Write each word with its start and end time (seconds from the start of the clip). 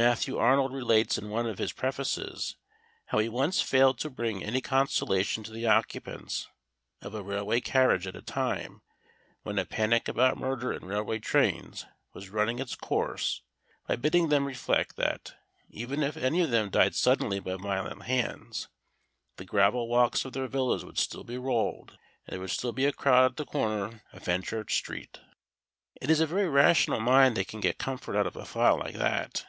Matthew 0.00 0.36
Arnold 0.38 0.72
relates 0.72 1.18
in 1.18 1.28
one 1.28 1.46
of 1.48 1.58
his 1.58 1.72
prefaces 1.72 2.54
how 3.06 3.18
he 3.18 3.28
once 3.28 3.60
failed 3.60 3.98
to 3.98 4.08
bring 4.08 4.44
any 4.44 4.60
consolation 4.60 5.42
to 5.42 5.50
the 5.50 5.66
occupants 5.66 6.46
of 7.02 7.16
a 7.16 7.22
railway 7.24 7.60
carriage 7.60 8.06
at 8.06 8.14
a 8.14 8.22
time 8.22 8.82
when 9.42 9.58
a 9.58 9.64
panic 9.64 10.06
about 10.06 10.38
murder 10.38 10.72
in 10.72 10.84
railway 10.84 11.18
trains 11.18 11.84
was 12.14 12.30
running 12.30 12.60
its 12.60 12.76
course 12.76 13.42
by 13.88 13.96
bidding 13.96 14.28
them 14.28 14.44
reflect 14.46 14.94
that, 14.94 15.34
even 15.68 16.04
if 16.04 16.16
any 16.16 16.42
of 16.42 16.52
them 16.52 16.70
died 16.70 16.94
suddenly 16.94 17.40
by 17.40 17.56
violent 17.56 18.04
hands, 18.04 18.68
the 19.36 19.44
gravel 19.44 19.88
walks 19.88 20.24
of 20.24 20.32
their 20.32 20.46
villas 20.46 20.84
would 20.84 20.96
still 20.98 21.24
be 21.24 21.36
rolled, 21.38 21.98
and 22.24 22.34
there 22.34 22.40
would 22.40 22.50
still 22.50 22.70
be 22.72 22.84
a 22.86 22.92
crowd 22.92 23.32
at 23.32 23.36
the 23.36 23.44
corner 23.44 24.00
of 24.12 24.22
Fenchurch 24.22 24.76
Street. 24.76 25.18
It 26.00 26.08
is 26.08 26.20
a 26.20 26.26
very 26.26 26.48
rational 26.48 27.00
mind 27.00 27.36
that 27.36 27.48
can 27.48 27.58
get 27.58 27.78
comfort 27.78 28.16
out 28.16 28.28
of 28.28 28.36
a 28.36 28.44
thought 28.44 28.78
like 28.78 28.94
that. 28.94 29.44